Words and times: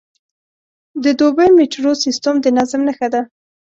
د 1.03 1.05
دوبی 1.19 1.49
میټرو 1.57 1.93
سیستم 2.03 2.35
د 2.41 2.45
نظم 2.57 2.81
نښه 2.87 3.07
ده. 3.13 3.21